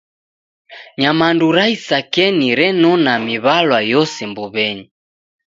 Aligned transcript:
Nyamandu 1.01 1.45
ra 1.55 1.65
isakenyi 1.75 2.49
renona 2.59 3.13
miw'alwa 3.25 3.79
yose 3.93 4.19
mbuw'enyi. 4.29 4.85